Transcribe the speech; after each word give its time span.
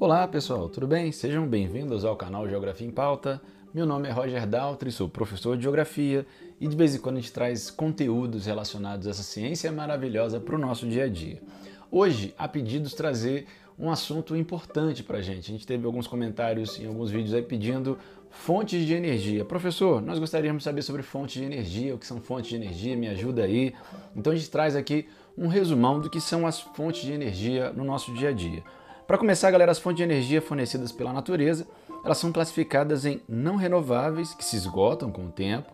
Olá 0.00 0.28
pessoal, 0.28 0.68
tudo 0.68 0.86
bem? 0.86 1.10
Sejam 1.10 1.44
bem-vindos 1.44 2.04
ao 2.04 2.14
canal 2.14 2.48
Geografia 2.48 2.86
em 2.86 2.90
Pauta. 2.90 3.42
Meu 3.74 3.84
nome 3.84 4.06
é 4.08 4.12
Roger 4.12 4.46
Daltri, 4.46 4.92
sou 4.92 5.08
professor 5.08 5.56
de 5.56 5.64
Geografia 5.64 6.24
e 6.60 6.68
de 6.68 6.76
vez 6.76 6.94
em 6.94 7.00
quando 7.00 7.16
a 7.16 7.20
gente 7.20 7.32
traz 7.32 7.68
conteúdos 7.68 8.46
relacionados 8.46 9.08
a 9.08 9.10
essa 9.10 9.24
ciência 9.24 9.72
maravilhosa 9.72 10.38
para 10.38 10.54
o 10.54 10.58
nosso 10.58 10.86
dia 10.86 11.06
a 11.06 11.08
dia. 11.08 11.42
Hoje, 11.90 12.32
há 12.38 12.46
pedidos 12.46 12.94
trazer 12.94 13.48
um 13.76 13.90
assunto 13.90 14.36
importante 14.36 15.02
para 15.02 15.18
a 15.18 15.20
gente. 15.20 15.50
A 15.50 15.52
gente 15.52 15.66
teve 15.66 15.84
alguns 15.84 16.06
comentários 16.06 16.78
em 16.78 16.86
alguns 16.86 17.10
vídeos 17.10 17.34
aí 17.34 17.42
pedindo 17.42 17.98
fontes 18.30 18.86
de 18.86 18.94
energia. 18.94 19.44
Professor, 19.44 20.00
nós 20.00 20.20
gostaríamos 20.20 20.60
de 20.60 20.64
saber 20.64 20.82
sobre 20.82 21.02
fontes 21.02 21.34
de 21.34 21.44
energia, 21.44 21.96
o 21.96 21.98
que 21.98 22.06
são 22.06 22.20
fontes 22.20 22.50
de 22.50 22.54
energia, 22.54 22.96
me 22.96 23.08
ajuda 23.08 23.42
aí. 23.42 23.74
Então 24.14 24.32
a 24.32 24.36
gente 24.36 24.48
traz 24.48 24.76
aqui 24.76 25.08
um 25.36 25.48
resumão 25.48 25.98
do 25.98 26.08
que 26.08 26.20
são 26.20 26.46
as 26.46 26.60
fontes 26.60 27.02
de 27.02 27.12
energia 27.12 27.72
no 27.72 27.82
nosso 27.82 28.14
dia 28.14 28.28
a 28.28 28.32
dia. 28.32 28.62
Para 29.08 29.16
começar, 29.16 29.50
galera, 29.50 29.72
as 29.72 29.78
fontes 29.78 29.96
de 29.96 30.02
energia 30.02 30.42
fornecidas 30.42 30.92
pela 30.92 31.14
natureza, 31.14 31.66
elas 32.04 32.18
são 32.18 32.30
classificadas 32.30 33.06
em 33.06 33.22
não 33.26 33.56
renováveis, 33.56 34.34
que 34.34 34.44
se 34.44 34.54
esgotam 34.54 35.10
com 35.10 35.24
o 35.24 35.30
tempo, 35.30 35.72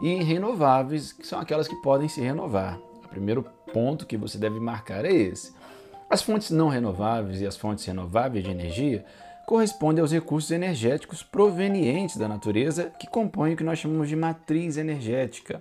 e 0.00 0.08
em 0.08 0.22
renováveis, 0.22 1.12
que 1.12 1.26
são 1.26 1.40
aquelas 1.40 1.66
que 1.66 1.74
podem 1.82 2.08
se 2.08 2.20
renovar. 2.20 2.78
O 3.04 3.08
primeiro 3.08 3.44
ponto 3.72 4.06
que 4.06 4.16
você 4.16 4.38
deve 4.38 4.60
marcar 4.60 5.04
é 5.04 5.12
esse. 5.12 5.52
As 6.08 6.22
fontes 6.22 6.52
não 6.52 6.68
renováveis 6.68 7.40
e 7.40 7.46
as 7.46 7.56
fontes 7.56 7.84
renováveis 7.84 8.44
de 8.44 8.52
energia 8.52 9.04
correspondem 9.48 10.00
aos 10.00 10.12
recursos 10.12 10.52
energéticos 10.52 11.24
provenientes 11.24 12.16
da 12.16 12.28
natureza 12.28 12.92
que 13.00 13.08
compõem 13.08 13.54
o 13.54 13.56
que 13.56 13.64
nós 13.64 13.80
chamamos 13.80 14.08
de 14.08 14.14
matriz 14.14 14.76
energética. 14.76 15.60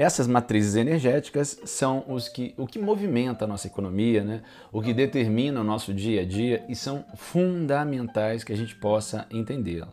Essas 0.00 0.26
matrizes 0.26 0.76
energéticas 0.76 1.60
são 1.66 2.02
os 2.08 2.26
que, 2.26 2.54
o 2.56 2.66
que 2.66 2.78
movimenta 2.78 3.44
a 3.44 3.46
nossa 3.46 3.66
economia, 3.66 4.24
né? 4.24 4.40
o 4.72 4.80
que 4.80 4.94
determina 4.94 5.60
o 5.60 5.62
nosso 5.62 5.92
dia 5.92 6.22
a 6.22 6.24
dia 6.24 6.64
e 6.70 6.74
são 6.74 7.04
fundamentais 7.16 8.42
que 8.42 8.50
a 8.50 8.56
gente 8.56 8.74
possa 8.74 9.26
entendê-la. 9.30 9.92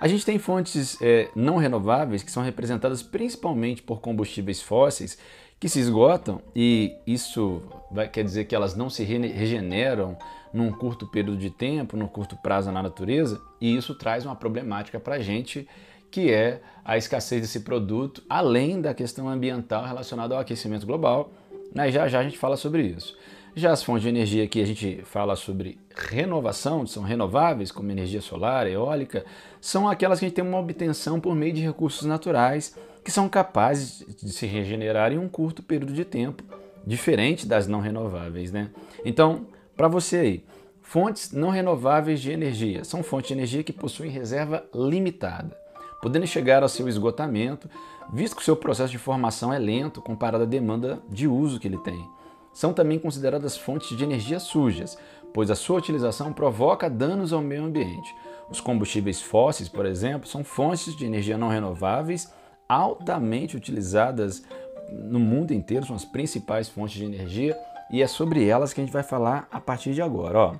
A 0.00 0.08
gente 0.08 0.26
tem 0.26 0.40
fontes 0.40 1.00
é, 1.00 1.28
não 1.36 1.56
renováveis 1.56 2.24
que 2.24 2.32
são 2.32 2.42
representadas 2.42 3.00
principalmente 3.00 3.80
por 3.80 4.00
combustíveis 4.00 4.60
fósseis 4.60 5.16
que 5.60 5.68
se 5.68 5.78
esgotam 5.78 6.42
e 6.52 6.96
isso 7.06 7.62
vai, 7.92 8.08
quer 8.08 8.24
dizer 8.24 8.46
que 8.46 8.56
elas 8.56 8.74
não 8.74 8.90
se 8.90 9.04
regeneram 9.04 10.18
num 10.52 10.72
curto 10.72 11.06
período 11.06 11.38
de 11.38 11.50
tempo, 11.50 11.96
num 11.96 12.08
curto 12.08 12.36
prazo 12.38 12.72
na 12.72 12.82
natureza, 12.82 13.40
e 13.60 13.76
isso 13.76 13.94
traz 13.94 14.24
uma 14.26 14.34
problemática 14.34 14.98
para 14.98 15.14
a 15.14 15.20
gente 15.20 15.68
que 16.10 16.32
é 16.32 16.60
a 16.84 16.96
escassez 16.96 17.42
desse 17.42 17.60
produto, 17.60 18.22
além 18.28 18.80
da 18.80 18.94
questão 18.94 19.28
ambiental 19.28 19.84
relacionada 19.84 20.34
ao 20.34 20.40
aquecimento 20.40 20.86
global. 20.86 21.30
Né? 21.74 21.90
Já 21.90 22.08
já 22.08 22.20
a 22.20 22.22
gente 22.22 22.38
fala 22.38 22.56
sobre 22.56 22.82
isso. 22.82 23.16
Já 23.54 23.72
as 23.72 23.82
fontes 23.82 24.02
de 24.02 24.08
energia 24.08 24.46
que 24.46 24.60
a 24.60 24.66
gente 24.66 25.02
fala 25.04 25.34
sobre 25.34 25.78
renovação, 25.94 26.86
são 26.86 27.02
renováveis, 27.02 27.72
como 27.72 27.90
energia 27.90 28.20
solar, 28.20 28.66
eólica, 28.66 29.24
são 29.60 29.88
aquelas 29.88 30.18
que 30.18 30.24
a 30.24 30.28
gente 30.28 30.36
tem 30.36 30.44
uma 30.44 30.58
obtenção 30.60 31.18
por 31.18 31.34
meio 31.34 31.52
de 31.52 31.60
recursos 31.60 32.06
naturais 32.06 32.76
que 33.04 33.10
são 33.10 33.28
capazes 33.28 34.04
de 34.22 34.32
se 34.32 34.46
regenerar 34.46 35.12
em 35.12 35.18
um 35.18 35.28
curto 35.28 35.62
período 35.62 35.92
de 35.92 36.04
tempo, 36.04 36.44
diferente 36.86 37.46
das 37.46 37.66
não 37.66 37.80
renováveis. 37.80 38.52
Né? 38.52 38.70
Então, 39.04 39.46
para 39.76 39.88
você 39.88 40.16
aí, 40.18 40.44
fontes 40.80 41.32
não 41.32 41.50
renováveis 41.50 42.20
de 42.20 42.30
energia 42.30 42.84
são 42.84 43.02
fontes 43.02 43.28
de 43.28 43.34
energia 43.34 43.64
que 43.64 43.72
possuem 43.72 44.10
reserva 44.10 44.64
limitada 44.74 45.56
podendo 46.00 46.26
chegar 46.26 46.62
ao 46.62 46.68
seu 46.68 46.88
esgotamento, 46.88 47.68
visto 48.12 48.36
que 48.36 48.42
o 48.42 48.44
seu 48.44 48.56
processo 48.56 48.92
de 48.92 48.98
formação 48.98 49.52
é 49.52 49.58
lento 49.58 50.00
comparado 50.00 50.44
à 50.44 50.46
demanda 50.46 51.00
de 51.08 51.26
uso 51.26 51.58
que 51.58 51.68
ele 51.68 51.78
tem. 51.78 52.08
São 52.52 52.72
também 52.72 52.98
consideradas 52.98 53.56
fontes 53.56 53.96
de 53.96 54.02
energia 54.02 54.40
sujas, 54.40 54.98
pois 55.32 55.50
a 55.50 55.54
sua 55.54 55.78
utilização 55.78 56.32
provoca 56.32 56.88
danos 56.88 57.32
ao 57.32 57.40
meio 57.40 57.64
ambiente. 57.64 58.14
Os 58.50 58.60
combustíveis 58.60 59.20
fósseis, 59.20 59.68
por 59.68 59.84
exemplo, 59.84 60.28
são 60.28 60.42
fontes 60.42 60.96
de 60.96 61.04
energia 61.04 61.36
não 61.36 61.48
renováveis 61.48 62.32
altamente 62.68 63.56
utilizadas 63.56 64.42
no 64.90 65.18
mundo 65.18 65.52
inteiro, 65.52 65.86
são 65.86 65.96
as 65.96 66.04
principais 66.04 66.68
fontes 66.68 66.94
de 66.94 67.04
energia 67.04 67.56
e 67.90 68.02
é 68.02 68.06
sobre 68.06 68.46
elas 68.46 68.72
que 68.72 68.80
a 68.80 68.84
gente 68.84 68.92
vai 68.92 69.02
falar 69.02 69.46
a 69.50 69.60
partir 69.60 69.92
de 69.92 70.02
agora. 70.02 70.38
Ó, 70.38 70.54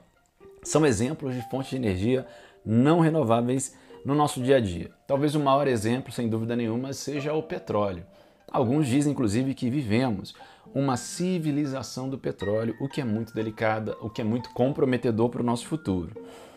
são 0.63 0.87
exemplos 0.87 1.35
de 1.35 1.43
fontes 1.51 1.71
de 1.71 1.77
energia 1.77 2.27
não 2.65 3.01
renováveis 3.01 3.75
no 4.09 4.15
nosso 4.15 4.41
dia 4.41 4.57
a 4.57 4.61
dia. 4.61 4.91
Talvez 5.07 5.35
o 5.35 5.41
maior 5.41 5.69
exemplo, 5.69 6.11
sem 6.11 6.31
dúvida 6.31 6.57
nenhuma, 6.57 6.95
seja 6.95 7.35
o 7.35 7.43
petróleo. 7.43 8.07
Alguns 8.51 8.87
dizem, 8.87 9.13
inclusive, 9.13 9.53
que 9.53 9.69
vivemos 9.69 10.35
uma 10.75 10.97
civilização 10.97 12.09
do 12.09 12.17
petróleo, 12.17 12.75
o 12.81 12.89
que 12.89 13.03
é 13.03 13.05
muito 13.05 13.35
delicada, 13.35 13.95
o 14.01 14.09
que 14.09 14.23
é 14.23 14.25
muito 14.25 14.49
comprometedor 14.55 15.29
para 15.29 15.43
o 15.43 15.45
nosso 15.45 15.67
futuro. 15.67 16.17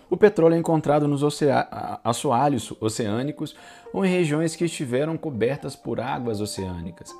O 0.09 0.15
petróleo 0.15 0.53
é 0.53 0.59
encontrado 0.59 1.09
nos 1.09 1.23
assoalhos 2.05 2.73
oceânicos 2.79 3.53
ou 3.91 4.05
em 4.05 4.09
regiões 4.09 4.55
que 4.55 4.63
estiveram 4.63 5.17
cobertas 5.17 5.75
por 5.75 5.99
águas 5.99 6.39
oceânicas. 6.39 7.13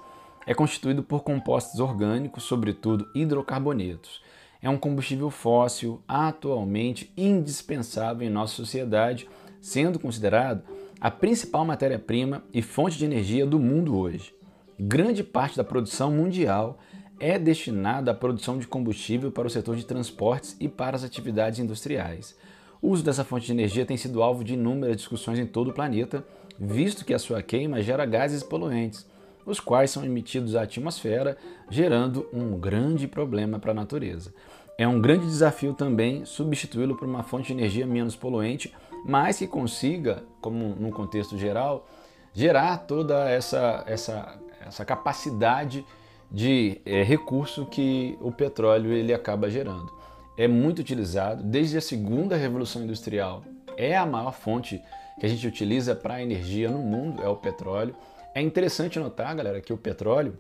É 0.48 0.54
constituído 0.54 1.04
por 1.04 1.24
compostos 1.24 1.82
orgânicos, 1.82 2.44
sobretudo 2.44 3.06
hidrocarbonetos. 3.14 4.22
É 4.62 4.70
um 4.70 4.78
combustível 4.78 5.30
fóssil 5.30 6.02
atualmente 6.08 7.12
indispensável 7.18 8.26
em 8.26 8.32
nossa 8.32 8.56
sociedade 8.56 9.28
sendo 9.62 10.00
considerado 10.00 10.64
a 11.00 11.10
principal 11.10 11.64
matéria-prima 11.64 12.44
e 12.54 12.62
fonte 12.62 12.98
de 12.98 13.06
energia 13.06 13.46
do 13.46 13.60
mundo 13.60 13.98
hoje. 13.98 14.34
Grande 14.80 15.24
parte 15.24 15.56
da 15.56 15.64
produção 15.64 16.12
mundial 16.12 16.80
é 17.20 17.38
destinada 17.38 18.12
à 18.12 18.14
produção 18.16 18.58
de 18.58 18.68
combustível 18.68 19.32
para 19.32 19.48
o 19.48 19.50
setor 19.50 19.76
de 19.76 19.86
transportes 19.86 20.58
e 20.60 20.68
para 20.68 20.96
as 20.96 21.04
atividades 21.04 21.60
industriais. 21.60 22.36
O 22.82 22.90
uso 22.90 23.04
dessa 23.04 23.24
fonte 23.24 23.46
de 23.46 23.52
energia 23.52 23.86
tem 23.86 23.96
sido 23.96 24.24
alvo 24.24 24.44
de 24.44 24.56
inúmeras 24.56 24.98
discussões 24.98 25.38
em 25.38 25.46
todo 25.46 25.70
o 25.70 25.74
planeta, 25.74 26.26
visto 26.60 27.06
que 27.06 27.14
a 27.14 27.20
sua 27.20 27.44
queima 27.44 27.80
gera 27.82 28.08
gases 28.08 28.42
poluentes, 28.42 29.08
os 29.46 29.60
quais 29.60 29.92
são 29.92 30.04
emitidos 30.04 30.56
à 30.56 30.64
atmosfera, 30.64 31.38
gerando 31.70 32.28
um 32.34 32.60
grande 32.60 33.08
problema 33.08 33.60
para 33.60 33.72
a 33.72 33.76
natureza. 33.76 34.34
É 34.78 34.88
um 34.88 35.00
grande 35.00 35.28
desafio 35.28 35.76
também 35.76 36.26
substituí-lo 36.26 36.96
por 36.96 37.08
uma 37.08 37.22
fonte 37.22 37.48
de 37.48 37.54
energia 37.54 37.86
menos 37.86 38.16
poluente 38.16 38.74
mas 39.06 39.38
que 39.38 39.48
consiga, 39.48 40.24
como 40.40 40.76
no 40.76 40.92
contexto 40.92 41.38
geral, 41.38 41.88
gerar 42.34 42.78
toda 42.80 43.30
essa, 43.30 43.84
essa, 43.88 44.40
essa 44.66 44.86
capacidade 44.86 45.86
de 46.32 46.80
é, 46.86 47.04
recurso 47.04 47.66
que 47.66 48.18
o 48.22 48.32
petróleo 48.32 48.94
ele 48.94 49.14
acaba 49.14 49.50
gerando. 49.50 49.92
É 50.38 50.48
muito 50.48 50.80
utilizado 50.80 51.44
desde 51.44 51.78
a 51.78 51.82
segunda 51.82 52.38
revolução 52.38 52.84
industrial. 52.84 53.44
É 53.76 53.98
a 53.98 54.06
maior 54.06 54.32
fonte 54.32 54.82
que 55.20 55.26
a 55.26 55.30
gente 55.30 55.46
utiliza 55.46 55.94
para 55.94 56.22
energia 56.22 56.70
no 56.70 56.80
mundo, 56.80 57.22
é 57.22 57.28
o 57.28 57.36
petróleo. 57.36 57.96
É 58.34 58.42
interessante 58.42 58.98
notar, 58.98 59.36
galera, 59.36 59.60
que 59.60 59.74
o 59.74 59.78
petróleo 59.78 60.38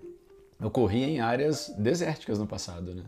ocorria 0.63 1.07
em 1.07 1.19
áreas 1.19 1.73
desérticas 1.77 2.39
no 2.39 2.47
passado, 2.47 2.95
né? 2.95 3.03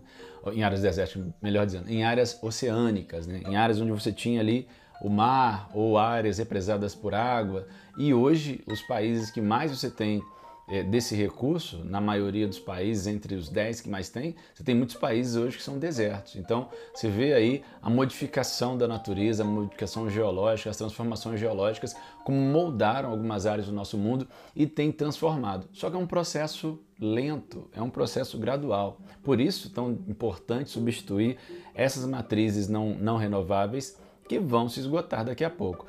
Em 0.51 0.63
áreas 0.63 0.81
desérticas, 0.81 1.25
melhor 1.41 1.65
dizendo, 1.65 1.89
em 1.89 2.03
áreas 2.03 2.37
oceânicas, 2.43 3.25
né? 3.25 3.41
Em 3.47 3.55
áreas 3.55 3.79
onde 3.79 3.91
você 3.91 4.11
tinha 4.11 4.41
ali 4.41 4.67
o 5.03 5.09
mar 5.09 5.69
ou 5.73 5.97
áreas 5.97 6.37
represadas 6.37 6.95
por 6.95 7.13
água. 7.13 7.67
E 7.97 8.13
hoje, 8.13 8.63
os 8.65 8.81
países 8.81 9.29
que 9.29 9.41
mais 9.41 9.69
você 9.77 9.91
tem 9.91 10.23
é, 10.67 10.81
desse 10.81 11.13
recurso, 11.13 11.83
na 11.83 11.99
maioria 11.99 12.47
dos 12.47 12.59
países, 12.59 13.05
entre 13.05 13.35
os 13.35 13.49
10 13.49 13.81
que 13.81 13.89
mais 13.89 14.09
tem, 14.09 14.35
você 14.53 14.63
tem 14.63 14.73
muitos 14.73 14.95
países 14.95 15.35
hoje 15.35 15.57
que 15.57 15.63
são 15.63 15.77
desertos. 15.77 16.37
Então, 16.37 16.69
você 16.93 17.09
vê 17.09 17.33
aí 17.33 17.63
a 17.81 17.89
modificação 17.89 18.77
da 18.77 18.87
natureza, 18.87 19.43
a 19.43 19.45
modificação 19.45 20.09
geológica, 20.09 20.69
as 20.69 20.77
transformações 20.77 21.39
geológicas, 21.39 21.95
como 22.23 22.37
moldaram 22.37 23.09
algumas 23.09 23.45
áreas 23.45 23.67
do 23.67 23.73
nosso 23.73 23.97
mundo 23.97 24.25
e 24.55 24.65
tem 24.65 24.91
transformado. 24.91 25.67
Só 25.73 25.89
que 25.89 25.97
é 25.97 25.99
um 25.99 26.07
processo 26.07 26.79
lento, 26.97 27.69
é 27.73 27.81
um 27.81 27.89
processo 27.89 28.37
gradual. 28.37 29.01
Por 29.21 29.41
isso, 29.41 29.69
tão 29.69 29.91
importante 30.07 30.69
substituir 30.69 31.37
essas 31.75 32.05
matrizes 32.05 32.69
não, 32.69 32.95
não 32.95 33.17
renováveis 33.17 34.01
que 34.27 34.39
vão 34.39 34.69
se 34.69 34.79
esgotar 34.79 35.25
daqui 35.25 35.43
a 35.43 35.49
pouco. 35.49 35.85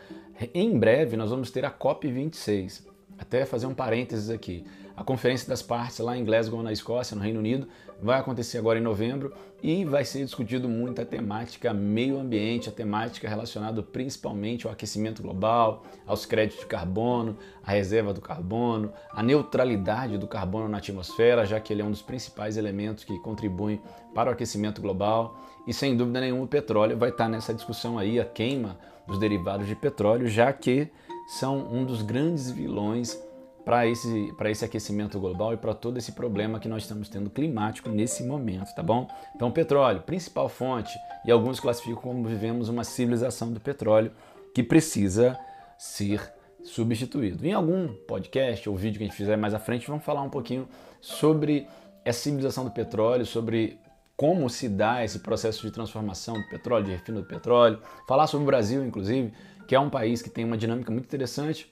Em 0.53 0.77
breve 0.79 1.17
nós 1.17 1.31
vamos 1.31 1.51
ter 1.51 1.65
a 1.65 1.71
COP26. 1.71 2.83
Até 3.19 3.45
fazer 3.45 3.67
um 3.67 3.75
parênteses 3.75 4.31
aqui. 4.31 4.65
A 4.97 5.03
Conferência 5.03 5.49
das 5.49 5.63
Partes 5.63 5.99
lá 5.99 6.17
em 6.17 6.25
Glasgow, 6.25 6.63
na 6.63 6.73
Escócia, 6.73 7.17
no 7.17 7.23
Reino 7.23 7.39
Unido, 7.39 7.69
vai 8.03 8.19
acontecer 8.19 8.59
agora 8.59 8.79
em 8.79 8.83
novembro 8.83 9.33
e 9.63 9.85
vai 9.85 10.05
ser 10.05 10.25
discutido 10.25 10.69
muito 10.69 11.01
a 11.01 11.05
temática 11.05 11.73
meio 11.73 12.19
ambiente, 12.19 12.69
a 12.69 12.73
temática 12.73 13.29
relacionada 13.29 13.83
principalmente 13.83 14.67
ao 14.67 14.73
aquecimento 14.73 15.23
global, 15.23 15.85
aos 16.07 16.27
créditos 16.27 16.61
de 16.61 16.67
carbono, 16.67 17.37
a 17.63 17.73
reserva 17.73 18.13
do 18.13 18.21
carbono, 18.21 18.93
a 19.11 19.23
neutralidade 19.23 20.19
do 20.19 20.27
carbono 20.27 20.69
na 20.69 20.79
atmosfera, 20.79 21.47
já 21.47 21.59
que 21.59 21.73
ele 21.73 21.83
é 21.83 21.85
um 21.85 21.91
dos 21.91 22.03
principais 22.03 22.57
elementos 22.57 23.05
que 23.05 23.19
contribuem 23.21 23.81
para 24.15 24.31
o 24.31 24.33
aquecimento 24.33 24.83
global. 24.83 25.39
E 25.67 25.73
sem 25.73 25.97
dúvida 25.97 26.21
nenhuma 26.21 26.45
o 26.45 26.49
petróleo 26.49 26.99
vai 26.99 27.09
estar 27.09 27.29
nessa 27.29 27.55
discussão 27.55 27.99
aí, 27.99 28.21
a 28.21 28.25
queima 28.25 28.79
dos 29.07 29.19
derivados 29.19 29.67
de 29.67 29.75
petróleo, 29.75 30.29
já 30.29 30.53
que 30.53 30.91
são 31.27 31.73
um 31.73 31.85
dos 31.85 32.03
grandes 32.03 32.51
vilões 32.51 33.19
para 33.65 33.87
esse, 33.87 34.33
esse 34.45 34.65
aquecimento 34.65 35.19
global 35.19 35.55
e 35.55 35.57
para 35.57 35.75
todo 35.75 35.97
esse 35.97 36.13
problema 36.13 36.61
que 36.61 36.69
nós 36.69 36.83
estamos 36.83 37.09
tendo 37.09 37.31
climático 37.31 37.89
nesse 37.89 38.23
momento, 38.23 38.75
tá 38.75 38.83
bom? 38.83 39.09
Então, 39.35 39.51
petróleo, 39.51 40.03
principal 40.03 40.49
fonte, 40.49 40.93
e 41.25 41.31
alguns 41.31 41.59
classificam 41.59 42.03
como 42.03 42.29
vivemos 42.29 42.69
uma 42.69 42.85
civilização 42.85 43.53
do 43.53 43.61
petróleo 43.61 44.13
que 44.55 44.63
precisa 44.63 45.39
ser 45.79 46.33
substituído. 46.63 47.47
Em 47.47 47.53
algum 47.53 47.89
podcast 47.89 48.69
ou 48.69 48.77
vídeo 48.77 48.99
que 48.99 49.05
a 49.05 49.07
gente 49.07 49.17
fizer 49.17 49.37
mais 49.37 49.55
à 49.55 49.59
frente, 49.59 49.87
vamos 49.87 50.05
falar 50.05 50.23
um 50.23 50.31
pouquinho 50.31 50.69
sobre 51.01 51.67
essa 52.05 52.21
civilização 52.21 52.65
do 52.65 52.71
petróleo, 52.71 53.25
sobre 53.25 53.79
como 54.17 54.49
se 54.49 54.69
dá 54.69 55.05
esse 55.05 55.19
processo 55.19 55.63
de 55.63 55.73
transformação 55.73 56.35
do 56.35 56.49
petróleo, 56.49 56.85
de 56.85 56.93
refino 56.93 57.23
do 57.23 57.27
petróleo, 57.27 57.81
falar 58.07 58.27
sobre 58.27 58.45
o 58.45 58.47
Brasil, 58.47 58.85
inclusive, 58.85 59.33
que 59.67 59.75
é 59.75 59.81
um 59.81 59.91
país 59.91 60.23
que 60.23 60.31
tem 60.31 60.45
uma 60.45 60.57
dinâmica 60.57 60.93
muito 60.93 61.07
interessante, 61.07 61.71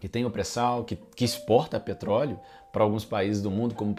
que 0.00 0.08
tem 0.08 0.24
o 0.24 0.30
pré-sal, 0.30 0.84
que, 0.84 0.96
que 1.14 1.24
exporta 1.24 1.78
petróleo 1.78 2.40
para 2.72 2.82
alguns 2.82 3.04
países 3.04 3.42
do 3.42 3.50
mundo, 3.50 3.74
como 3.74 3.94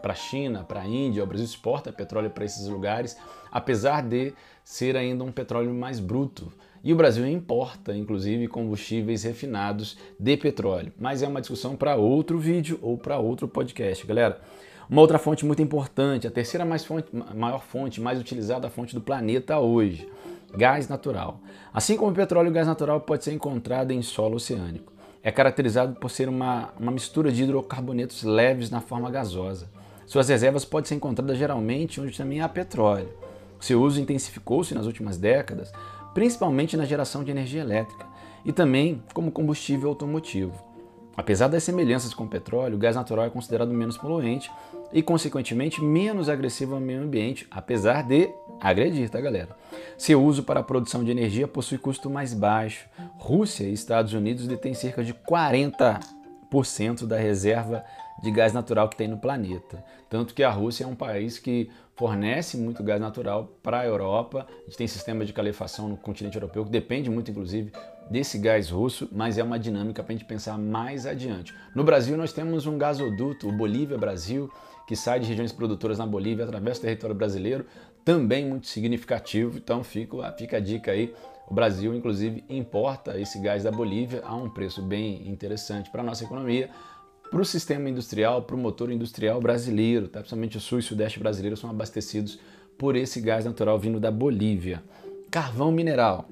para 0.00 0.12
a 0.12 0.16
China, 0.16 0.64
para 0.64 0.80
a 0.80 0.86
Índia. 0.86 1.22
O 1.22 1.26
Brasil 1.26 1.44
exporta 1.44 1.92
petróleo 1.92 2.30
para 2.30 2.44
esses 2.44 2.66
lugares, 2.66 3.16
apesar 3.52 4.02
de 4.02 4.32
ser 4.64 4.96
ainda 4.96 5.22
um 5.22 5.32
petróleo 5.32 5.74
mais 5.74 6.00
bruto. 6.00 6.52
E 6.82 6.92
o 6.92 6.96
Brasil 6.96 7.26
importa, 7.26 7.96
inclusive, 7.96 8.46
combustíveis 8.46 9.22
refinados 9.22 9.96
de 10.18 10.36
petróleo. 10.36 10.92
Mas 10.98 11.22
é 11.22 11.28
uma 11.28 11.40
discussão 11.40 11.76
para 11.76 11.96
outro 11.96 12.38
vídeo 12.38 12.78
ou 12.82 12.96
para 12.96 13.18
outro 13.18 13.48
podcast, 13.48 14.06
galera. 14.06 14.40
Uma 14.88 15.00
outra 15.00 15.18
fonte 15.18 15.46
muito 15.46 15.62
importante, 15.62 16.26
a 16.26 16.30
terceira 16.30 16.64
mais 16.64 16.84
fonte, 16.84 17.08
maior 17.34 17.62
fonte, 17.62 18.00
mais 18.02 18.20
utilizada 18.20 18.68
fonte 18.68 18.94
do 18.94 19.00
planeta 19.00 19.58
hoje, 19.58 20.06
gás 20.54 20.86
natural. 20.86 21.40
Assim 21.72 21.96
como 21.96 22.10
o 22.10 22.14
petróleo, 22.14 22.50
o 22.50 22.52
gás 22.52 22.66
natural 22.66 23.00
pode 23.00 23.24
ser 23.24 23.32
encontrado 23.32 23.90
em 23.92 24.02
solo 24.02 24.36
oceânico. 24.36 24.93
É 25.26 25.32
caracterizado 25.32 25.94
por 25.94 26.10
ser 26.10 26.28
uma, 26.28 26.68
uma 26.78 26.92
mistura 26.92 27.32
de 27.32 27.42
hidrocarbonetos 27.42 28.22
leves 28.24 28.68
na 28.68 28.82
forma 28.82 29.10
gasosa. 29.10 29.70
Suas 30.06 30.28
reservas 30.28 30.66
podem 30.66 30.86
ser 30.86 30.96
encontradas 30.96 31.38
geralmente 31.38 31.98
onde 31.98 32.14
também 32.14 32.42
há 32.42 32.48
petróleo. 32.48 33.08
Seu 33.58 33.80
uso 33.80 33.98
intensificou-se 33.98 34.74
nas 34.74 34.84
últimas 34.84 35.16
décadas, 35.16 35.72
principalmente 36.12 36.76
na 36.76 36.84
geração 36.84 37.24
de 37.24 37.30
energia 37.30 37.62
elétrica 37.62 38.06
e 38.44 38.52
também 38.52 39.02
como 39.14 39.32
combustível 39.32 39.88
automotivo. 39.88 40.73
Apesar 41.16 41.48
das 41.48 41.62
semelhanças 41.62 42.12
com 42.12 42.24
o 42.24 42.28
petróleo, 42.28 42.74
o 42.76 42.78
gás 42.78 42.96
natural 42.96 43.26
é 43.26 43.30
considerado 43.30 43.72
menos 43.72 43.96
poluente 43.96 44.50
e, 44.92 45.02
consequentemente, 45.02 45.82
menos 45.82 46.28
agressivo 46.28 46.74
ao 46.74 46.80
meio 46.80 47.02
ambiente, 47.02 47.46
apesar 47.50 48.02
de 48.02 48.28
agredir, 48.60 49.08
tá, 49.08 49.20
galera? 49.20 49.56
Seu 49.96 50.22
uso 50.22 50.42
para 50.42 50.60
a 50.60 50.62
produção 50.64 51.04
de 51.04 51.10
energia 51.10 51.46
possui 51.46 51.78
custo 51.78 52.10
mais 52.10 52.34
baixo. 52.34 52.88
Rússia 53.16 53.64
e 53.64 53.72
Estados 53.72 54.12
Unidos 54.12 54.46
detêm 54.46 54.74
cerca 54.74 55.04
de 55.04 55.14
40% 55.14 57.06
da 57.06 57.16
reserva 57.16 57.84
de 58.22 58.30
gás 58.30 58.52
natural 58.52 58.88
que 58.88 58.96
tem 58.96 59.08
no 59.08 59.18
planeta. 59.18 59.84
Tanto 60.08 60.34
que 60.34 60.42
a 60.42 60.50
Rússia 60.50 60.84
é 60.84 60.86
um 60.86 60.94
país 60.94 61.38
que 61.38 61.70
fornece 61.96 62.56
muito 62.56 62.82
gás 62.82 63.00
natural 63.00 63.52
para 63.62 63.80
a 63.80 63.86
Europa. 63.86 64.46
A 64.48 64.64
gente 64.64 64.76
tem 64.76 64.86
sistema 64.86 65.24
de 65.24 65.32
calefação 65.32 65.88
no 65.88 65.96
continente 65.96 66.36
europeu 66.36 66.64
que 66.64 66.70
depende 66.70 67.10
muito, 67.10 67.30
inclusive, 67.30 67.72
desse 68.10 68.38
gás 68.38 68.70
russo, 68.70 69.08
mas 69.12 69.38
é 69.38 69.42
uma 69.42 69.58
dinâmica 69.58 70.02
para 70.02 70.12
a 70.12 70.16
gente 70.16 70.26
pensar 70.26 70.58
mais 70.58 71.06
adiante. 71.06 71.54
No 71.74 71.84
Brasil, 71.84 72.16
nós 72.16 72.32
temos 72.32 72.66
um 72.66 72.76
gasoduto, 72.78 73.48
o 73.48 73.52
Bolívia-Brasil, 73.52 74.50
que 74.86 74.94
sai 74.94 75.20
de 75.20 75.26
regiões 75.26 75.52
produtoras 75.52 75.98
na 75.98 76.06
Bolívia, 76.06 76.44
através 76.44 76.78
do 76.78 76.82
território 76.82 77.16
brasileiro, 77.16 77.64
também 78.04 78.46
muito 78.46 78.66
significativo. 78.66 79.58
Então, 79.58 79.82
fica, 79.82 80.32
fica 80.32 80.56
a 80.58 80.60
dica 80.60 80.92
aí. 80.92 81.14
O 81.48 81.54
Brasil, 81.54 81.94
inclusive, 81.94 82.44
importa 82.48 83.18
esse 83.18 83.38
gás 83.38 83.64
da 83.64 83.70
Bolívia 83.70 84.22
a 84.24 84.34
um 84.34 84.48
preço 84.48 84.82
bem 84.82 85.28
interessante 85.28 85.90
para 85.90 86.02
a 86.02 86.04
nossa 86.04 86.24
economia, 86.24 86.70
para 87.30 87.40
o 87.40 87.44
sistema 87.44 87.88
industrial, 87.88 88.42
para 88.42 88.54
o 88.54 88.58
motor 88.58 88.90
industrial 88.90 89.40
brasileiro, 89.40 90.08
tá? 90.08 90.20
principalmente 90.20 90.56
o 90.56 90.60
sul 90.60 90.78
e 90.78 90.82
sudeste 90.82 91.18
brasileiro 91.18 91.56
são 91.56 91.68
abastecidos 91.68 92.38
por 92.78 92.96
esse 92.96 93.20
gás 93.20 93.44
natural 93.44 93.78
vindo 93.78 93.98
da 93.98 94.10
Bolívia. 94.10 94.82
Carvão 95.30 95.72
mineral. 95.72 96.28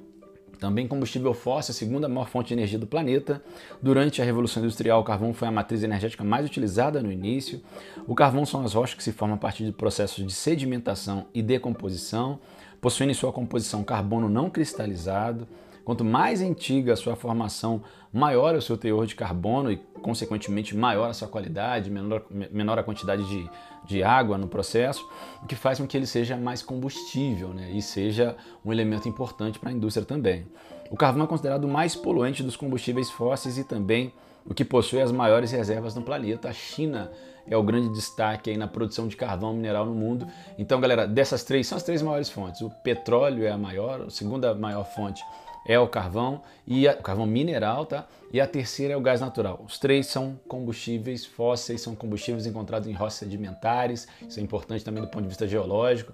Também 0.62 0.86
combustível 0.86 1.34
fóssil, 1.34 1.72
a 1.72 1.74
segunda 1.74 2.08
maior 2.08 2.28
fonte 2.28 2.46
de 2.46 2.54
energia 2.54 2.78
do 2.78 2.86
planeta. 2.86 3.42
Durante 3.82 4.22
a 4.22 4.24
Revolução 4.24 4.62
Industrial, 4.62 5.00
o 5.00 5.02
carvão 5.02 5.34
foi 5.34 5.48
a 5.48 5.50
matriz 5.50 5.82
energética 5.82 6.22
mais 6.22 6.46
utilizada 6.46 7.02
no 7.02 7.10
início. 7.10 7.60
O 8.06 8.14
carvão 8.14 8.46
são 8.46 8.64
as 8.64 8.74
rochas 8.74 8.94
que 8.94 9.02
se 9.02 9.10
formam 9.10 9.34
a 9.34 9.40
partir 9.40 9.64
de 9.64 9.72
processos 9.72 10.24
de 10.24 10.32
sedimentação 10.32 11.26
e 11.34 11.42
decomposição, 11.42 12.38
possuindo 12.80 13.10
em 13.10 13.14
sua 13.14 13.32
composição 13.32 13.82
carbono 13.82 14.28
não 14.28 14.48
cristalizado. 14.48 15.48
Quanto 15.84 16.04
mais 16.04 16.40
antiga 16.40 16.92
a 16.92 16.96
sua 16.96 17.16
formação, 17.16 17.82
maior 18.12 18.54
é 18.54 18.58
o 18.58 18.62
seu 18.62 18.76
teor 18.76 19.06
de 19.06 19.14
carbono 19.14 19.70
e, 19.70 19.76
consequentemente, 20.00 20.76
maior 20.76 21.10
a 21.10 21.14
sua 21.14 21.26
qualidade, 21.26 21.90
menor, 21.90 22.24
menor 22.30 22.78
a 22.78 22.82
quantidade 22.82 23.26
de, 23.28 23.50
de 23.84 24.02
água 24.02 24.38
no 24.38 24.46
processo, 24.46 25.08
o 25.42 25.46
que 25.46 25.56
faz 25.56 25.78
com 25.78 25.86
que 25.86 25.96
ele 25.96 26.06
seja 26.06 26.36
mais 26.36 26.62
combustível 26.62 27.48
né? 27.48 27.70
e 27.72 27.82
seja 27.82 28.36
um 28.64 28.72
elemento 28.72 29.08
importante 29.08 29.58
para 29.58 29.70
a 29.70 29.72
indústria 29.72 30.06
também. 30.06 30.46
O 30.90 30.96
carvão 30.96 31.24
é 31.24 31.26
considerado 31.26 31.64
o 31.64 31.68
mais 31.68 31.96
poluente 31.96 32.42
dos 32.42 32.56
combustíveis 32.56 33.10
fósseis 33.10 33.58
e 33.58 33.64
também 33.64 34.12
o 34.44 34.54
que 34.54 34.64
possui 34.64 35.00
as 35.00 35.10
maiores 35.10 35.50
reservas 35.50 35.94
no 35.94 36.02
planeta. 36.02 36.48
A 36.48 36.52
China 36.52 37.10
é 37.46 37.56
o 37.56 37.62
grande 37.62 37.88
destaque 37.92 38.50
aí 38.50 38.56
na 38.56 38.68
produção 38.68 39.08
de 39.08 39.16
carvão 39.16 39.52
mineral 39.52 39.86
no 39.86 39.94
mundo. 39.94 40.26
Então, 40.58 40.80
galera, 40.80 41.06
dessas 41.06 41.42
três 41.42 41.66
são 41.66 41.76
as 41.76 41.82
três 41.82 42.02
maiores 42.02 42.28
fontes. 42.28 42.60
O 42.60 42.70
petróleo 42.70 43.44
é 43.44 43.50
a 43.50 43.58
maior, 43.58 44.02
a 44.02 44.10
segunda 44.10 44.54
maior 44.54 44.84
fonte 44.84 45.24
é 45.66 45.78
o 45.78 45.88
carvão 45.88 46.42
e 46.66 46.88
a, 46.88 46.92
o 46.92 47.02
carvão 47.02 47.26
mineral, 47.26 47.86
tá? 47.86 48.06
E 48.32 48.40
a 48.40 48.46
terceira 48.46 48.94
é 48.94 48.96
o 48.96 49.00
gás 49.00 49.20
natural. 49.20 49.62
Os 49.66 49.78
três 49.78 50.06
são 50.06 50.38
combustíveis 50.48 51.24
fósseis, 51.24 51.80
são 51.80 51.94
combustíveis 51.94 52.46
encontrados 52.46 52.88
em 52.88 52.92
rochas 52.92 53.14
sedimentares. 53.14 54.08
Isso 54.26 54.40
é 54.40 54.42
importante 54.42 54.84
também 54.84 55.02
do 55.02 55.08
ponto 55.08 55.22
de 55.22 55.28
vista 55.28 55.46
geológico. 55.46 56.12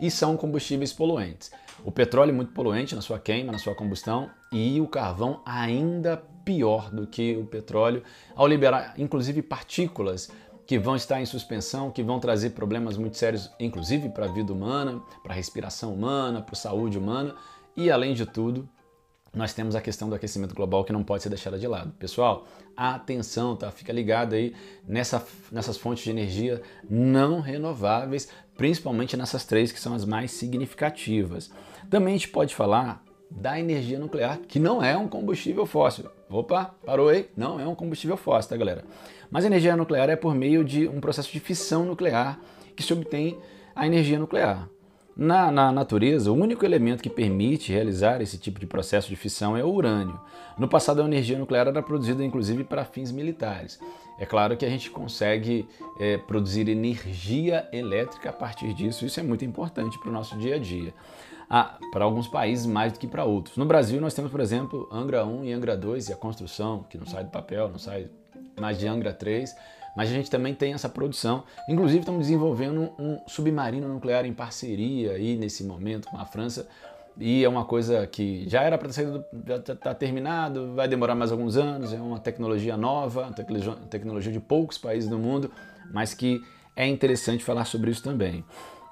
E 0.00 0.10
são 0.10 0.36
combustíveis 0.36 0.92
poluentes. 0.92 1.50
O 1.84 1.90
petróleo 1.90 2.30
é 2.30 2.32
muito 2.32 2.52
poluente 2.52 2.94
na 2.94 3.00
sua 3.00 3.18
queima, 3.18 3.52
na 3.52 3.58
sua 3.58 3.74
combustão, 3.74 4.30
e 4.52 4.80
o 4.80 4.88
carvão 4.88 5.40
ainda 5.46 6.22
pior 6.44 6.90
do 6.90 7.06
que 7.06 7.36
o 7.36 7.46
petróleo, 7.46 8.02
ao 8.34 8.46
liberar 8.46 8.94
inclusive 8.98 9.40
partículas 9.42 10.30
que 10.66 10.78
vão 10.78 10.96
estar 10.96 11.20
em 11.20 11.26
suspensão, 11.26 11.90
que 11.90 12.02
vão 12.02 12.18
trazer 12.18 12.50
problemas 12.50 12.96
muito 12.96 13.16
sérios, 13.16 13.50
inclusive 13.60 14.08
para 14.08 14.26
a 14.26 14.28
vida 14.28 14.52
humana, 14.52 15.00
para 15.22 15.32
a 15.32 15.36
respiração 15.36 15.92
humana, 15.92 16.40
para 16.40 16.54
a 16.54 16.56
saúde 16.56 16.98
humana, 16.98 17.34
e 17.76 17.90
além 17.90 18.14
de 18.14 18.24
tudo, 18.24 18.68
nós 19.34 19.52
temos 19.52 19.74
a 19.74 19.80
questão 19.80 20.08
do 20.08 20.14
aquecimento 20.14 20.54
global 20.54 20.84
que 20.84 20.92
não 20.92 21.02
pode 21.02 21.22
ser 21.22 21.28
deixada 21.28 21.58
de 21.58 21.66
lado. 21.66 21.92
Pessoal, 21.98 22.46
atenção, 22.76 23.56
tá? 23.56 23.70
Fica 23.70 23.92
ligado 23.92 24.34
aí 24.34 24.54
nessa, 24.86 25.24
nessas 25.50 25.76
fontes 25.76 26.04
de 26.04 26.10
energia 26.10 26.62
não 26.88 27.40
renováveis, 27.40 28.28
principalmente 28.56 29.16
nessas 29.16 29.44
três 29.44 29.72
que 29.72 29.80
são 29.80 29.94
as 29.94 30.04
mais 30.04 30.30
significativas. 30.30 31.50
Também 31.90 32.14
a 32.14 32.16
gente 32.16 32.28
pode 32.28 32.54
falar 32.54 33.02
da 33.30 33.58
energia 33.58 33.98
nuclear, 33.98 34.38
que 34.38 34.60
não 34.60 34.82
é 34.82 34.96
um 34.96 35.08
combustível 35.08 35.66
fóssil. 35.66 36.06
Opa, 36.30 36.74
parou 36.84 37.08
aí? 37.08 37.28
Não 37.36 37.58
é 37.58 37.66
um 37.66 37.74
combustível 37.74 38.16
fóssil, 38.16 38.50
tá, 38.50 38.56
galera? 38.56 38.84
Mas 39.30 39.44
a 39.44 39.48
energia 39.48 39.76
nuclear 39.76 40.08
é 40.08 40.16
por 40.16 40.34
meio 40.34 40.64
de 40.64 40.86
um 40.86 41.00
processo 41.00 41.32
de 41.32 41.40
fissão 41.40 41.84
nuclear 41.84 42.38
que 42.76 42.82
se 42.82 42.92
obtém 42.92 43.38
a 43.74 43.86
energia 43.86 44.18
nuclear. 44.18 44.68
Na, 45.16 45.48
na, 45.50 45.70
natureza, 45.70 46.32
o 46.32 46.34
único 46.34 46.64
elemento 46.64 47.02
que 47.02 47.08
permite 47.08 47.72
realizar 47.72 48.20
esse 48.20 48.36
tipo 48.36 48.58
de 48.58 48.66
processo 48.66 49.08
de 49.08 49.14
fissão 49.14 49.56
é 49.56 49.62
o 49.62 49.68
urânio. 49.68 50.18
No 50.58 50.66
passado, 50.66 51.00
a 51.00 51.04
energia 51.04 51.38
nuclear 51.38 51.68
era 51.68 51.82
produzida 51.82 52.24
inclusive 52.24 52.64
para 52.64 52.84
fins 52.84 53.12
militares. 53.12 53.78
É 54.18 54.26
claro 54.26 54.56
que 54.56 54.66
a 54.66 54.68
gente 54.68 54.90
consegue 54.90 55.68
é, 56.00 56.16
produzir 56.18 56.68
energia 56.68 57.68
elétrica 57.72 58.30
a 58.30 58.32
partir 58.32 58.72
disso, 58.74 59.06
isso 59.06 59.20
é 59.20 59.22
muito 59.22 59.44
importante 59.44 59.98
para 60.00 60.08
o 60.08 60.12
nosso 60.12 60.36
dia 60.36 60.56
a 60.56 60.58
dia. 60.58 60.92
Ah, 61.48 61.78
para 61.92 62.04
alguns 62.04 62.26
países 62.26 62.66
mais 62.66 62.92
do 62.92 62.98
que 62.98 63.06
para 63.06 63.24
outros. 63.24 63.56
No 63.56 63.66
Brasil, 63.66 64.00
nós 64.00 64.14
temos, 64.14 64.32
por 64.32 64.40
exemplo, 64.40 64.88
Angra 64.90 65.24
1 65.24 65.44
e 65.44 65.52
Angra 65.52 65.76
2 65.76 66.08
e 66.08 66.12
a 66.12 66.16
construção, 66.16 66.84
que 66.88 66.98
não 66.98 67.06
sai 67.06 67.22
do 67.22 67.30
papel, 67.30 67.68
não 67.68 67.78
sai 67.78 68.08
mais 68.58 68.78
de 68.78 68.88
Angra 68.88 69.12
3 69.12 69.54
mas 69.96 70.10
a 70.10 70.12
gente 70.12 70.30
também 70.30 70.54
tem 70.54 70.72
essa 70.72 70.88
produção. 70.88 71.44
Inclusive, 71.68 72.00
estamos 72.00 72.22
desenvolvendo 72.22 72.90
um 72.98 73.20
submarino 73.26 73.88
nuclear 73.88 74.24
em 74.24 74.32
parceria 74.32 75.12
aí 75.12 75.36
nesse 75.36 75.64
momento 75.64 76.08
com 76.08 76.18
a 76.18 76.24
França. 76.24 76.66
E 77.18 77.44
é 77.44 77.48
uma 77.48 77.64
coisa 77.64 78.04
que 78.06 78.48
já 78.48 78.62
era 78.62 78.76
para 78.76 78.92
sido, 78.92 79.24
já 79.46 79.56
está 79.56 79.74
tá 79.76 79.94
terminado, 79.94 80.74
vai 80.74 80.88
demorar 80.88 81.14
mais 81.14 81.30
alguns 81.30 81.56
anos, 81.56 81.92
é 81.92 81.96
uma 81.96 82.18
tecnologia 82.18 82.76
nova, 82.76 83.32
tecnologia, 83.32 83.72
tecnologia 83.88 84.32
de 84.32 84.40
poucos 84.40 84.78
países 84.78 85.08
do 85.08 85.16
mundo, 85.16 85.50
mas 85.92 86.12
que 86.12 86.42
é 86.74 86.86
interessante 86.86 87.44
falar 87.44 87.66
sobre 87.66 87.90
isso 87.92 88.02
também. 88.02 88.44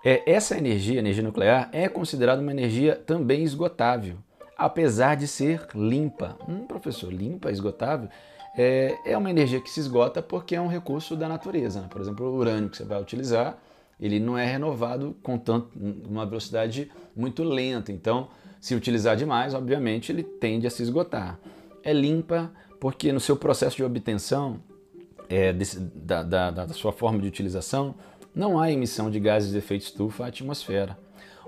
É, 0.04 0.22
essa 0.30 0.56
energia, 0.56 1.00
energia 1.00 1.22
nuclear, 1.22 1.68
é 1.72 1.88
considerada 1.88 2.40
uma 2.40 2.52
energia 2.52 2.94
também 2.94 3.42
esgotável, 3.42 4.18
apesar 4.56 5.16
de 5.16 5.26
ser 5.26 5.66
limpa. 5.74 6.36
Hum, 6.48 6.66
professor, 6.66 7.12
limpa, 7.12 7.50
esgotável? 7.50 8.08
É, 8.56 8.98
é 9.04 9.16
uma 9.16 9.30
energia 9.30 9.60
que 9.60 9.70
se 9.70 9.80
esgota 9.80 10.22
porque 10.22 10.54
é 10.54 10.60
um 10.60 10.68
recurso 10.68 11.16
da 11.16 11.28
natureza. 11.28 11.80
Né? 11.80 11.88
Por 11.88 12.00
exemplo, 12.00 12.26
o 12.26 12.36
urânio 12.36 12.68
que 12.68 12.76
você 12.76 12.84
vai 12.84 13.00
utilizar, 13.00 13.58
ele 14.00 14.20
não 14.20 14.36
é 14.36 14.44
renovado 14.44 15.16
com 15.22 15.38
tanto, 15.38 15.70
uma 16.08 16.26
velocidade 16.26 16.90
muito 17.16 17.42
lenta. 17.42 17.92
Então, 17.92 18.28
se 18.60 18.74
utilizar 18.74 19.16
demais, 19.16 19.54
obviamente, 19.54 20.12
ele 20.12 20.22
tende 20.22 20.66
a 20.66 20.70
se 20.70 20.82
esgotar. 20.82 21.38
É 21.82 21.92
limpa 21.92 22.52
porque 22.78 23.12
no 23.12 23.20
seu 23.20 23.36
processo 23.36 23.76
de 23.76 23.84
obtenção 23.84 24.60
é, 25.28 25.52
desse, 25.52 25.80
da, 25.80 26.22
da, 26.22 26.50
da 26.50 26.68
sua 26.68 26.92
forma 26.92 27.20
de 27.20 27.28
utilização, 27.28 27.94
não 28.34 28.58
há 28.58 28.70
emissão 28.70 29.10
de 29.10 29.18
gases 29.20 29.52
de 29.52 29.58
efeito 29.58 29.82
estufa 29.82 30.24
à 30.24 30.26
atmosfera. 30.28 30.98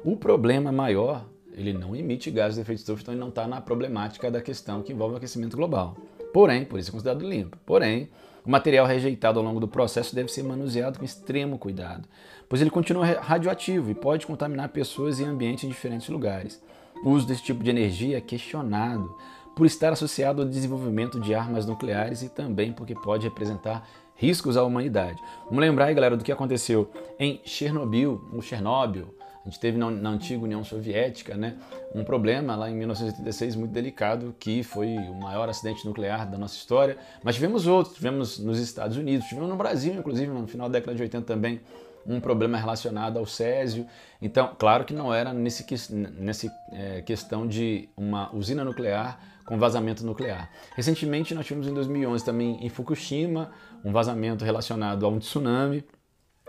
O 0.04 0.16
problema 0.16 0.70
maior, 0.70 1.24
ele 1.52 1.72
não 1.72 1.94
emite 1.94 2.30
gases 2.30 2.56
de 2.56 2.60
efeito 2.62 2.78
estufa, 2.78 3.02
então 3.02 3.14
ele 3.14 3.20
não 3.20 3.28
está 3.28 3.46
na 3.46 3.60
problemática 3.60 4.30
da 4.30 4.40
questão 4.40 4.82
que 4.82 4.92
envolve 4.92 5.14
o 5.14 5.16
aquecimento 5.16 5.56
global. 5.56 5.96
Porém, 6.34 6.64
por 6.64 6.80
isso 6.80 6.90
é 6.90 6.92
considerado 6.92 7.24
limpo. 7.24 7.56
Porém, 7.64 8.08
o 8.44 8.50
material 8.50 8.84
rejeitado 8.84 9.38
ao 9.38 9.44
longo 9.44 9.60
do 9.60 9.68
processo 9.68 10.16
deve 10.16 10.32
ser 10.32 10.42
manuseado 10.42 10.98
com 10.98 11.04
extremo 11.04 11.56
cuidado, 11.56 12.08
pois 12.48 12.60
ele 12.60 12.72
continua 12.72 13.06
radioativo 13.06 13.88
e 13.88 13.94
pode 13.94 14.26
contaminar 14.26 14.70
pessoas 14.70 15.20
e 15.20 15.24
ambientes 15.24 15.62
em 15.62 15.68
diferentes 15.68 16.08
lugares. 16.08 16.60
O 17.04 17.10
uso 17.10 17.24
desse 17.24 17.44
tipo 17.44 17.62
de 17.62 17.70
energia 17.70 18.18
é 18.18 18.20
questionado 18.20 19.16
por 19.54 19.64
estar 19.64 19.92
associado 19.92 20.42
ao 20.42 20.48
desenvolvimento 20.48 21.20
de 21.20 21.36
armas 21.36 21.66
nucleares 21.66 22.22
e 22.22 22.28
também 22.28 22.72
porque 22.72 22.96
pode 22.96 23.28
representar 23.28 23.86
riscos 24.16 24.56
à 24.56 24.64
humanidade. 24.64 25.22
Vamos 25.44 25.60
lembrar 25.60 25.84
aí, 25.84 25.94
galera, 25.94 26.16
do 26.16 26.24
que 26.24 26.32
aconteceu 26.32 26.90
em 27.16 27.40
Chernobyl, 27.44 28.20
no 28.32 28.42
Chernobyl. 28.42 29.06
A 29.44 29.50
gente 29.50 29.60
teve 29.60 29.76
na, 29.76 29.90
na, 29.90 30.10
antiga 30.10 30.42
União 30.42 30.64
Soviética 30.64 31.36
né, 31.36 31.56
um 31.94 32.02
problema 32.02 32.56
lá 32.56 32.70
em 32.70 32.74
1986 32.74 33.56
muito 33.56 33.72
delicado, 33.72 34.34
que 34.40 34.62
foi 34.62 34.96
o 34.96 35.14
maior 35.14 35.48
acidente 35.48 35.84
nuclear 35.86 36.28
da 36.30 36.38
nossa 36.38 36.56
história. 36.56 36.96
Mas 37.22 37.34
tivemos 37.34 37.66
outros, 37.66 37.94
tivemos 37.94 38.38
nos 38.38 38.58
Estados 38.58 38.96
Unidos, 38.96 39.26
tivemos 39.26 39.50
no 39.50 39.56
Brasil, 39.56 39.92
inclusive, 39.92 40.32
no 40.32 40.46
final 40.46 40.68
da 40.68 40.78
década 40.78 40.96
de 40.96 41.02
80 41.02 41.26
também, 41.26 41.60
um 42.06 42.20
problema 42.20 42.56
relacionado 42.56 43.18
ao 43.18 43.26
césio. 43.26 43.86
Então, 44.20 44.54
claro 44.58 44.84
que 44.84 44.94
não 44.94 45.12
era 45.12 45.32
nesse, 45.32 45.64
nesse 45.94 46.50
é, 46.72 47.02
questão 47.02 47.46
de 47.46 47.88
uma 47.96 48.34
usina 48.34 48.64
nuclear 48.64 49.20
com 49.44 49.58
vazamento 49.58 50.04
nuclear. 50.06 50.50
Recentemente 50.74 51.34
nós 51.34 51.46
tivemos 51.46 51.68
em 51.68 51.74
2011 51.74 52.24
também 52.24 52.64
em 52.64 52.68
Fukushima 52.70 53.52
um 53.84 53.92
vazamento 53.92 54.44
relacionado 54.44 55.04
a 55.04 55.08
um 55.08 55.18
tsunami. 55.18 55.84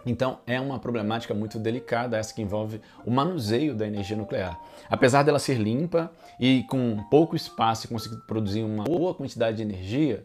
Então 0.05 0.39
é 0.45 0.59
uma 0.59 0.79
problemática 0.79 1.33
muito 1.33 1.57
delicada 1.57 2.17
essa 2.17 2.33
que 2.33 2.41
envolve 2.41 2.79
o 3.05 3.12
manuseio 3.12 3.74
da 3.74 3.88
energia 3.88 4.15
nuclear. 4.15 4.59
Apesar 4.89 5.24
dela 5.24 5.39
ser 5.39 5.57
limpa 5.57 6.12
e 6.39 6.63
com 6.69 7.03
pouco 7.09 7.35
espaço 7.35 7.88
conseguir 7.88 8.17
produzir 8.27 8.63
uma 8.63 8.83
boa 8.83 9.13
quantidade 9.13 9.57
de 9.57 9.63
energia, 9.63 10.24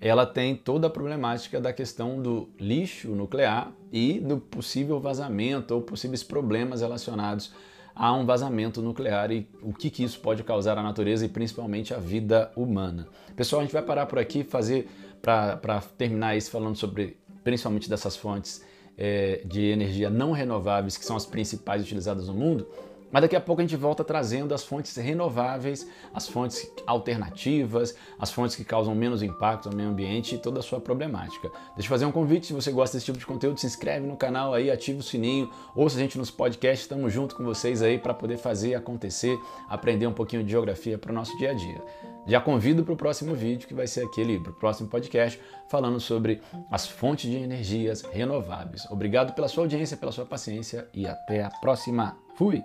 ela 0.00 0.26
tem 0.26 0.56
toda 0.56 0.88
a 0.88 0.90
problemática 0.90 1.60
da 1.60 1.72
questão 1.72 2.20
do 2.20 2.50
lixo 2.58 3.10
nuclear 3.10 3.72
e 3.92 4.18
do 4.18 4.38
possível 4.38 4.98
vazamento 5.00 5.74
ou 5.74 5.80
possíveis 5.80 6.22
problemas 6.22 6.80
relacionados 6.80 7.52
a 7.94 8.12
um 8.12 8.24
vazamento 8.24 8.82
nuclear 8.82 9.30
e 9.30 9.46
o 9.62 9.72
que, 9.72 9.90
que 9.90 10.02
isso 10.02 10.18
pode 10.18 10.42
causar 10.42 10.76
à 10.76 10.82
natureza 10.82 11.24
e 11.24 11.28
principalmente 11.28 11.94
à 11.94 11.98
vida 11.98 12.50
humana. 12.56 13.06
Pessoal, 13.36 13.60
a 13.60 13.64
gente 13.64 13.72
vai 13.72 13.82
parar 13.82 14.06
por 14.06 14.18
aqui, 14.18 14.42
fazer 14.42 14.88
para 15.20 15.80
terminar 15.96 16.36
isso 16.36 16.50
falando 16.50 16.76
sobre 16.76 17.16
principalmente 17.44 17.88
dessas 17.88 18.16
fontes 18.16 18.64
é, 18.96 19.42
de 19.44 19.62
energia 19.66 20.10
não 20.10 20.32
renováveis 20.32 20.96
que 20.96 21.04
são 21.04 21.16
as 21.16 21.26
principais 21.26 21.82
utilizadas 21.82 22.28
no 22.28 22.34
mundo. 22.34 22.66
Mas 23.12 23.20
daqui 23.20 23.36
a 23.36 23.40
pouco 23.40 23.60
a 23.60 23.64
gente 23.64 23.76
volta 23.76 24.02
trazendo 24.02 24.54
as 24.54 24.64
fontes 24.64 24.96
renováveis, 24.96 25.86
as 26.14 26.26
fontes 26.26 26.66
alternativas, 26.86 27.94
as 28.18 28.32
fontes 28.32 28.56
que 28.56 28.64
causam 28.64 28.94
menos 28.94 29.22
impacto 29.22 29.68
ao 29.68 29.74
meio 29.74 29.90
ambiente 29.90 30.34
e 30.34 30.38
toda 30.38 30.60
a 30.60 30.62
sua 30.62 30.80
problemática. 30.80 31.50
Deixa 31.74 31.86
eu 31.86 31.88
fazer 31.90 32.06
um 32.06 32.10
convite, 32.10 32.46
se 32.46 32.54
você 32.54 32.72
gosta 32.72 32.96
desse 32.96 33.04
tipo 33.04 33.18
de 33.18 33.26
conteúdo, 33.26 33.60
se 33.60 33.66
inscreve 33.66 34.06
no 34.06 34.16
canal 34.16 34.54
aí, 34.54 34.70
ativa 34.70 35.00
o 35.00 35.02
sininho, 35.02 35.50
ouça 35.76 35.98
a 35.98 36.00
gente 36.00 36.16
nos 36.16 36.30
podcasts, 36.30 36.84
estamos 36.84 37.12
junto 37.12 37.36
com 37.36 37.44
vocês 37.44 37.82
aí 37.82 37.98
para 37.98 38.14
poder 38.14 38.38
fazer 38.38 38.74
acontecer, 38.74 39.38
aprender 39.68 40.06
um 40.06 40.14
pouquinho 40.14 40.42
de 40.42 40.50
geografia 40.50 40.96
para 40.96 41.12
o 41.12 41.14
nosso 41.14 41.36
dia 41.36 41.50
a 41.50 41.54
dia. 41.54 41.82
Já 42.26 42.40
convido 42.40 42.84
para 42.84 42.94
o 42.94 42.96
próximo 42.96 43.34
vídeo, 43.34 43.66
que 43.66 43.74
vai 43.74 43.86
ser 43.86 44.04
aquele, 44.04 44.38
para 44.38 44.52
o 44.52 44.54
próximo 44.54 44.88
podcast, 44.88 45.40
falando 45.68 45.98
sobre 45.98 46.40
as 46.70 46.86
fontes 46.86 47.30
de 47.30 47.36
energias 47.36 48.02
renováveis. 48.02 48.86
Obrigado 48.90 49.34
pela 49.34 49.48
sua 49.48 49.64
audiência, 49.64 49.96
pela 49.96 50.12
sua 50.12 50.24
paciência 50.24 50.88
e 50.94 51.06
até 51.06 51.42
a 51.42 51.50
próxima. 51.50 52.16
Fui! 52.36 52.62